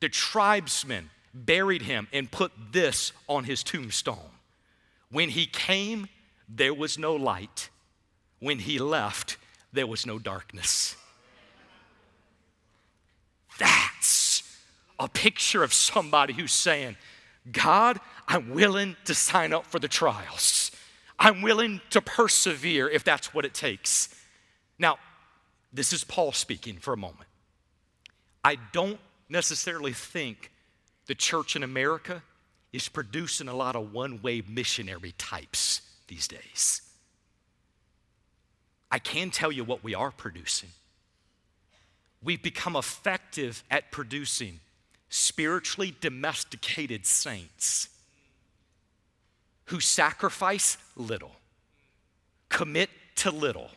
[0.00, 4.30] the tribesmen buried him and put this on his tombstone.
[5.10, 6.08] When he came,
[6.48, 7.70] there was no light.
[8.40, 9.36] When he left,
[9.72, 10.96] there was no darkness.
[13.58, 14.42] That's
[14.98, 16.96] a picture of somebody who's saying,
[17.50, 20.70] God, I'm willing to sign up for the trials.
[21.18, 24.14] I'm willing to persevere if that's what it takes.
[24.78, 24.98] Now,
[25.72, 27.28] this is Paul speaking for a moment.
[28.44, 30.50] I don't necessarily think
[31.06, 32.22] the church in America
[32.72, 36.82] is producing a lot of one way missionary types these days.
[38.90, 40.70] I can tell you what we are producing.
[42.26, 44.58] We've become effective at producing
[45.08, 47.88] spiritually domesticated saints
[49.66, 51.36] who sacrifice little,
[52.48, 53.70] commit to little,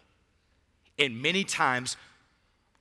[0.97, 1.95] and many times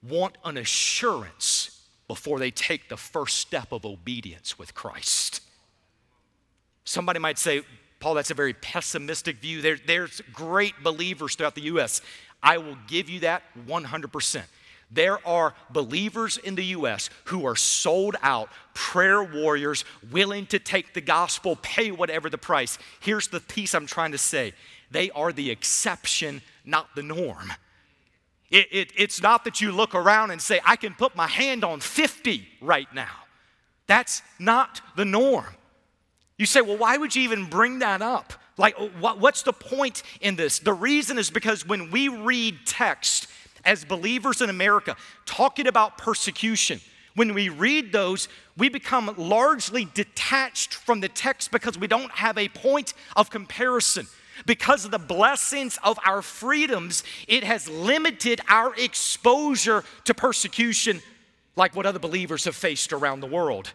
[0.02, 5.42] want an assurance before they take the first step of obedience with Christ.
[6.86, 7.60] Somebody might say,
[8.00, 9.60] Paul, that's a very pessimistic view.
[9.60, 12.00] There, there's great believers throughout the U.S.
[12.42, 14.44] I will give you that 100%.
[14.90, 17.10] There are believers in the U.S.
[17.24, 22.78] who are sold out, prayer warriors, willing to take the gospel, pay whatever the price.
[23.00, 24.54] Here's the piece I'm trying to say
[24.90, 27.52] they are the exception, not the norm.
[28.50, 31.64] It, it, it's not that you look around and say, I can put my hand
[31.64, 33.24] on 50 right now.
[33.86, 35.54] That's not the norm.
[36.38, 38.32] You say, well, why would you even bring that up?
[38.56, 40.58] Like, what, what's the point in this?
[40.60, 43.28] The reason is because when we read text
[43.64, 46.80] as believers in America talking about persecution,
[47.14, 52.38] when we read those, we become largely detached from the text because we don't have
[52.38, 54.06] a point of comparison.
[54.46, 61.02] Because of the blessings of our freedoms, it has limited our exposure to persecution
[61.56, 63.72] like what other believers have faced around the world.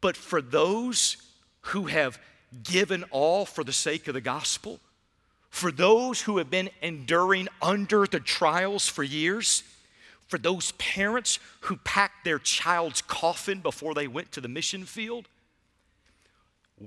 [0.00, 1.16] But for those
[1.60, 2.18] who have
[2.62, 4.80] given all for the sake of the gospel,
[5.54, 9.62] for those who have been enduring under the trials for years,
[10.26, 15.28] for those parents who packed their child's coffin before they went to the mission field,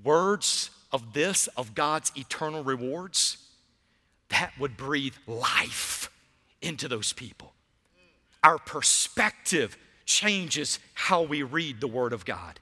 [0.04, 3.38] words of this, of God's eternal rewards,
[4.28, 6.12] that would breathe life
[6.62, 7.54] into those people.
[8.44, 12.60] Our perspective changes how we read the Word of God.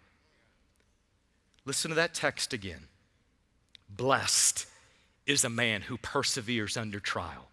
[1.66, 2.82] Listen to that text again.
[3.90, 4.68] Blessed
[5.26, 7.50] is a man who perseveres under trial.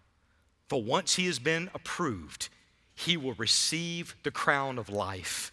[0.67, 2.49] For once he has been approved,
[2.95, 5.51] he will receive the crown of life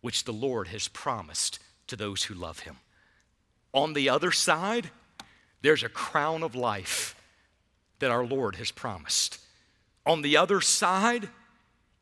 [0.00, 2.76] which the Lord has promised to those who love him.
[3.72, 4.90] On the other side,
[5.62, 7.14] there's a crown of life
[8.00, 9.38] that our Lord has promised.
[10.04, 11.28] On the other side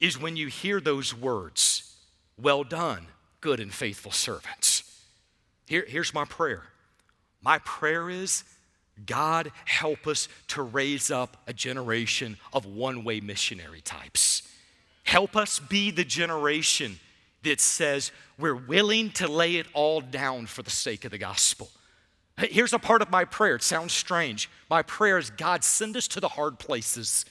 [0.01, 1.95] is when you hear those words,
[2.41, 3.07] Well done,
[3.43, 4.83] good and faithful servants.
[5.67, 6.65] Here, here's my prayer.
[7.43, 8.45] My prayer is
[9.07, 14.43] God help us to raise up a generation of one way missionary types.
[15.05, 16.99] Help us be the generation
[17.43, 21.69] that says we're willing to lay it all down for the sake of the gospel.
[22.37, 23.57] Here's a part of my prayer.
[23.57, 24.49] It sounds strange.
[24.69, 27.25] My prayer is God, send us to the hard places,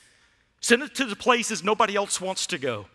[0.62, 2.86] send us to the places nobody else wants to go.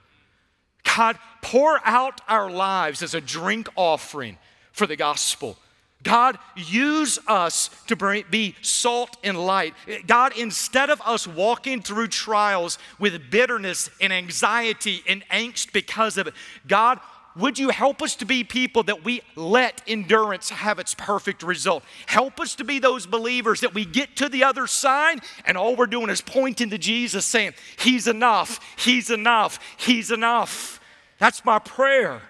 [0.96, 4.38] God, pour out our lives as a drink offering
[4.72, 5.56] for the gospel.
[6.04, 9.74] God, use us to bring, be salt and light.
[10.06, 16.28] God, instead of us walking through trials with bitterness and anxiety and angst because of
[16.28, 16.34] it,
[16.68, 17.00] God,
[17.36, 21.82] would you help us to be people that we let endurance have its perfect result?
[22.06, 25.74] Help us to be those believers that we get to the other side and all
[25.74, 30.80] we're doing is pointing to Jesus saying, He's enough, He's enough, He's enough.
[31.18, 32.22] That's my prayer.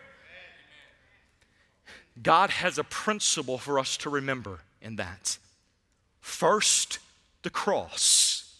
[2.22, 5.38] God has a principle for us to remember in that.
[6.20, 6.98] First,
[7.42, 8.56] the cross.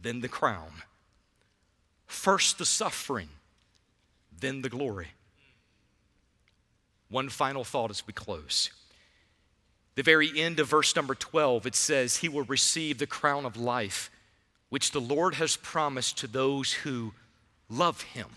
[0.00, 0.82] then the crown.
[2.06, 3.28] First the suffering,
[4.40, 5.08] then the glory.
[7.08, 8.70] One final thought as we close.
[9.94, 13.56] The very end of verse number 12, it says, He will receive the crown of
[13.56, 14.10] life,
[14.68, 17.14] which the Lord has promised to those who
[17.68, 18.28] love Him.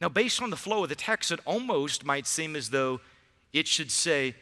[0.00, 3.00] Now, based on the flow of the text, it almost might seem as though
[3.52, 4.34] it should say,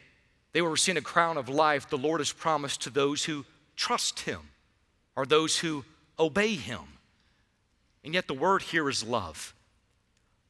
[0.53, 3.45] They will receive a crown of life the Lord has promised to those who
[3.75, 4.39] trust Him
[5.15, 5.85] or those who
[6.19, 6.79] obey Him.
[8.03, 9.53] And yet, the word here is love.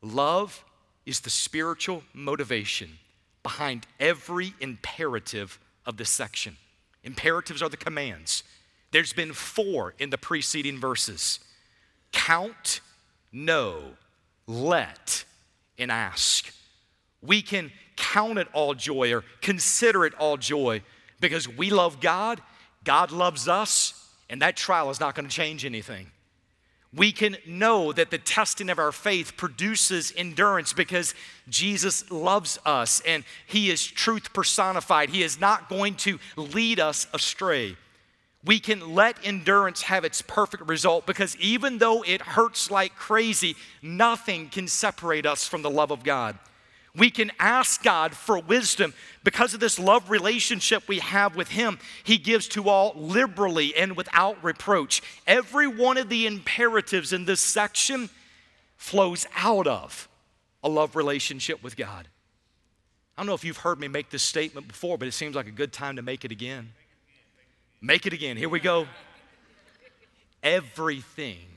[0.02, 0.64] Love
[1.06, 2.98] is the spiritual motivation
[3.44, 6.58] behind every imperative of this section.
[7.04, 8.44] Imperatives are the commands.
[8.92, 11.40] There's been four in the preceding verses
[12.12, 12.82] count,
[13.32, 13.82] know,
[14.46, 15.24] let,
[15.78, 16.54] and ask.
[17.22, 17.72] We can
[18.02, 20.82] count it all joy or consider it all joy
[21.20, 22.42] because we love God,
[22.84, 26.08] God loves us, and that trial is not going to change anything
[26.94, 31.16] we can know that the testing of our faith produces endurance because
[31.48, 35.10] Jesus loves us and He is truth personified.
[35.10, 37.78] He is not going to lead us astray.
[38.44, 43.56] We can let endurance have its perfect result because even though it hurts like crazy,
[43.82, 46.38] nothing can separate us from the love of God.
[46.96, 51.80] We can ask God for wisdom because of this love relationship we have with Him.
[52.04, 55.02] He gives to all liberally and without reproach.
[55.26, 58.10] Every one of the imperatives in this section
[58.76, 60.10] flows out of
[60.64, 62.10] a love relationship with God.
[63.18, 65.48] I don't know if you've heard me make this statement before, but it seems like
[65.48, 66.74] a good time to make it again.
[67.80, 68.36] Make it again.
[68.36, 68.86] Here we go.
[70.44, 71.48] Everything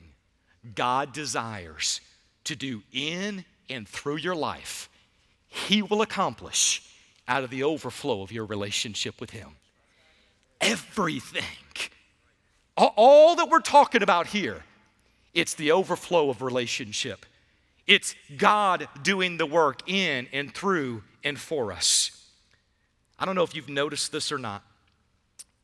[0.75, 1.99] God desires
[2.45, 4.89] to do in and through your life
[5.55, 6.83] he will accomplish
[7.29, 9.55] out of the overflow of your relationship with Him.
[10.59, 11.43] Everything.
[12.77, 14.63] All that we're talking about here,
[15.33, 17.25] it's the overflow of relationship.
[17.87, 22.11] It's God doing the work in and through and for us.
[23.17, 24.61] I don't know if you've noticed this or not,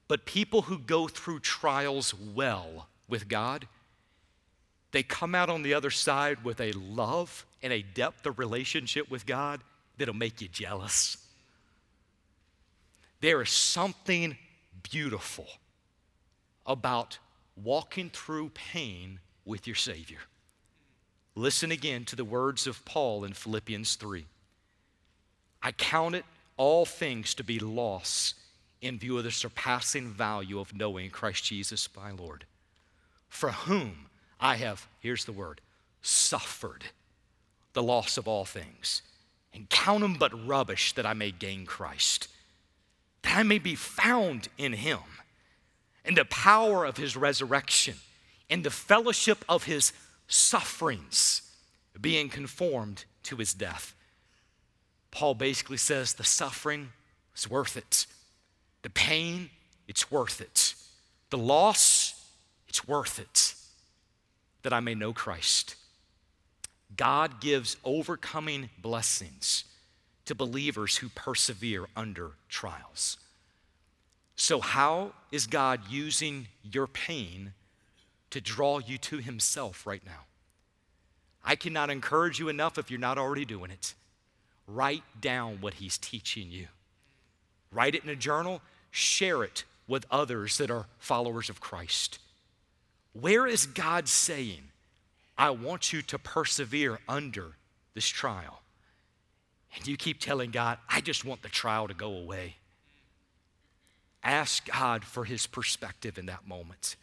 [0.08, 3.68] but people who go through trials well with God,
[4.94, 9.12] they come out on the other side with a love and a depth of relationship
[9.12, 9.62] with God
[9.98, 11.18] that'll make you jealous.
[13.20, 14.38] There is something
[14.90, 15.48] beautiful
[16.66, 17.20] about
[17.56, 20.20] walking through pain with your Savior.
[21.36, 24.26] Listen again to the words of Paul in Philippians 3.
[25.64, 26.26] I count it
[26.58, 28.34] all things to be loss
[28.82, 32.46] in view of the surpassing value of knowing Christ Jesus my Lord,
[33.30, 34.08] for whom
[34.40, 35.62] I have, here's the word,
[36.02, 36.86] suffered
[37.74, 39.04] the loss of all things
[39.54, 42.28] and count them but rubbish that I may gain Christ,
[43.24, 45.00] that I may be found in him,
[46.06, 47.96] and the power of his resurrection,
[48.50, 49.94] and the fellowship of his
[50.28, 51.42] sufferings,
[52.00, 53.94] being conformed to his death.
[55.12, 56.90] Paul basically says the suffering
[57.36, 58.08] is worth it.
[58.82, 59.50] The pain,
[59.88, 60.74] it's worth it.
[61.30, 62.14] The loss,
[62.68, 63.54] it's worth it.
[64.64, 65.76] That I may know Christ
[66.98, 69.66] God gives overcoming blessings
[70.26, 73.18] to believers who persevere under trials.
[74.36, 77.54] So, how is God using your pain
[78.32, 80.26] to draw you to Himself right now?
[81.44, 83.94] I cannot encourage you enough if you're not already doing it.
[84.68, 86.68] Write down what He's teaching you.
[87.72, 92.20] Write it in a journal, share it with others that are followers of Christ.
[93.14, 94.71] Where is God saying,
[95.42, 97.54] I want you to persevere under
[97.96, 98.62] this trial.
[99.76, 102.58] And you keep telling God, I just want the trial to go away.
[104.24, 106.96] Ask God for his perspective in that moment.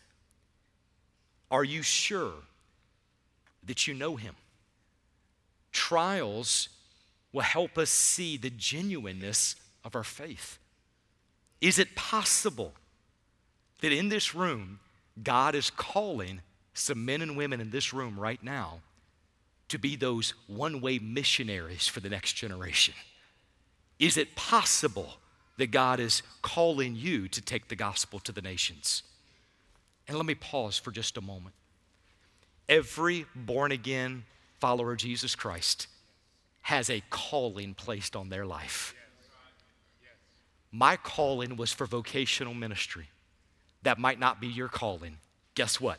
[1.51, 2.34] Are you sure
[3.66, 4.36] that you know him?
[5.72, 6.68] Trials
[7.32, 10.61] will help us see the genuineness of our faith.
[11.61, 12.72] Is it possible
[13.80, 14.78] that in this room,
[15.24, 16.41] God is calling
[16.79, 18.81] some men and women in this room right now
[19.68, 22.95] to be those one way missionaries for the next generation?
[23.99, 25.16] Is it possible
[25.57, 29.03] that God is calling you to take the gospel to the nations?
[30.07, 31.55] And let me pause for just a moment.
[32.68, 34.24] Every born again
[34.61, 35.89] follower of Jesus Christ
[36.62, 38.95] has a calling placed on their life.
[40.70, 43.09] My calling was for vocational ministry.
[43.83, 45.18] That might not be your calling.
[45.55, 45.99] Guess what?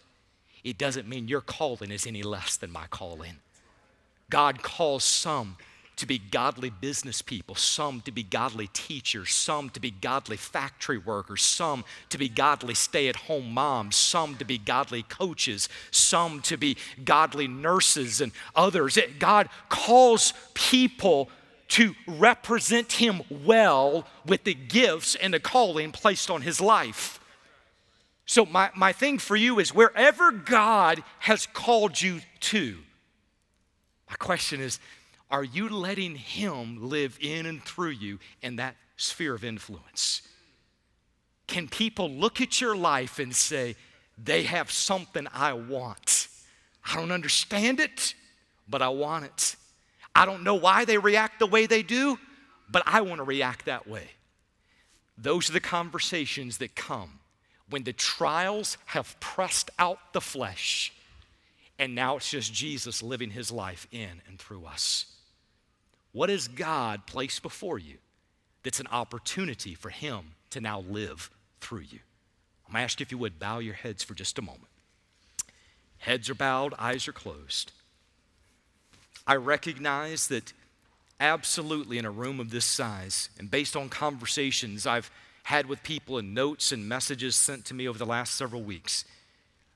[0.63, 3.37] It doesn't mean your calling is any less than my calling.
[4.29, 5.57] God calls some
[5.99, 10.97] to be godly business people, some to be godly teachers, some to be godly factory
[10.97, 16.41] workers, some to be godly stay at home moms, some to be godly coaches, some
[16.41, 18.97] to be godly nurses, and others.
[19.19, 21.29] God calls people
[21.69, 27.18] to represent Him well with the gifts and the calling placed on His life.
[28.29, 32.77] So, my, my thing for you is wherever God has called you to,
[34.07, 34.79] my question is
[35.31, 40.21] are you letting Him live in and through you in that sphere of influence?
[41.47, 43.75] Can people look at your life and say,
[44.23, 46.27] they have something I want?
[46.85, 48.13] I don't understand it,
[48.67, 49.55] but I want it.
[50.13, 52.19] I don't know why they react the way they do,
[52.69, 54.07] but I want to react that way.
[55.17, 57.19] Those are the conversations that come
[57.69, 60.93] when the trials have pressed out the flesh,
[61.77, 65.05] and now it's just Jesus living his life in and through us.
[66.11, 67.97] What has God placed before you
[68.63, 71.29] that's an opportunity for Him to now live
[71.61, 71.99] through you?
[72.67, 74.67] I'm to ask you if you would bow your heads for just a moment.
[75.99, 77.71] Heads are bowed, eyes are closed.
[79.27, 80.53] I recognize that
[81.19, 85.11] absolutely in a room of this size, and based on conversations I've
[85.49, 89.03] had with people and notes and messages sent to me over the last several weeks,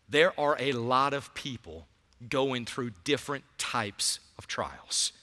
[0.08, 1.88] there are a lot of people
[2.30, 5.14] going through different types of trials.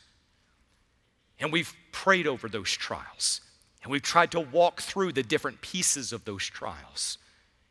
[1.38, 3.42] And we've prayed over those trials.
[3.84, 7.18] And we've tried to walk through the different pieces of those trials.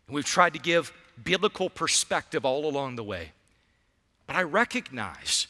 [0.08, 3.34] And we've tried to give biblical perspective all along the way.
[4.26, 5.48] But I recognize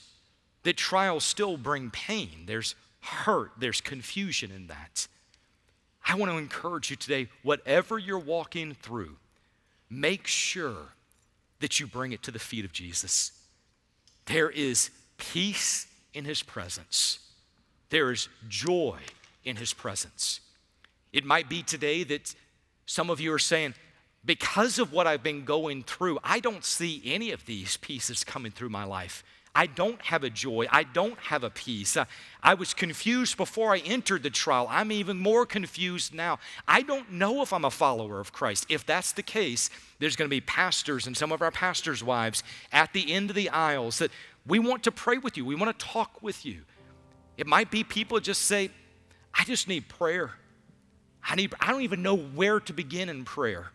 [0.63, 2.45] that trials still bring pain.
[2.47, 5.07] There's hurt, there's confusion in that.
[6.09, 9.17] I want to encourage you today, whatever you're walking through,
[9.89, 10.93] make sure
[11.59, 13.31] that you bring it to the feet of Jesus.
[14.25, 17.19] There is peace in his presence.
[17.89, 18.97] There is joy
[19.43, 20.41] in his presence.
[21.13, 22.33] It might be today that
[22.87, 23.75] some of you are saying,
[24.25, 28.51] because of what I've been going through, I don't see any of these pieces coming
[28.51, 29.23] through my life.
[29.55, 30.67] I don't have a joy.
[30.71, 31.97] I don't have a peace.
[31.97, 32.05] I,
[32.41, 34.67] I, was confused before I entered the trial.
[34.69, 36.39] I'm even more confused now.
[36.67, 38.67] I don't know if I'm a follower of Christ.
[38.69, 42.43] If that's the case, there's going to be pastors and some of our pastors' wives
[42.71, 44.11] at the end of the aisles that
[44.45, 45.45] we want to pray with you.
[45.45, 46.61] We want to talk with you.
[47.37, 48.69] It might be people just say,
[49.33, 50.31] I just need prayer.
[51.23, 53.71] I, need, I don't even know where to begin in prayer.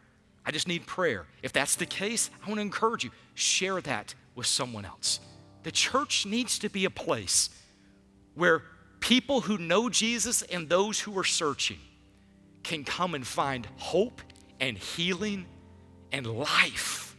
[0.46, 1.26] I just need prayer.
[1.42, 5.20] If that's the case, I want to encourage you share that with someone else.
[5.64, 7.50] The church needs to be a place
[8.34, 8.62] where
[9.00, 11.78] people who know Jesus and those who are searching
[12.62, 14.22] can come and find hope
[14.60, 15.46] and healing
[16.12, 17.16] and life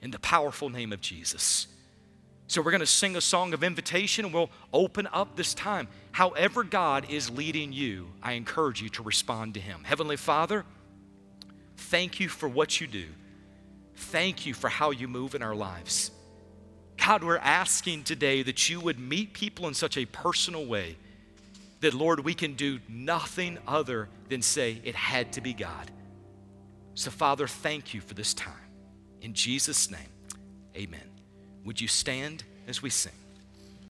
[0.00, 1.66] in the powerful name of Jesus.
[2.48, 5.88] So we're going to sing a song of invitation and we'll open up this time.
[6.12, 9.82] However, God is leading you, I encourage you to respond to Him.
[9.84, 10.64] Heavenly Father,
[11.76, 13.06] thank you for what you do.
[13.96, 16.10] Thank you for how you move in our lives.
[16.96, 20.96] God, we're asking today that you would meet people in such a personal way
[21.80, 25.90] that, Lord, we can do nothing other than say it had to be God.
[26.94, 28.52] So, Father, thank you for this time.
[29.20, 30.08] In Jesus' name,
[30.74, 31.08] amen.
[31.64, 33.12] Would you stand as we sing?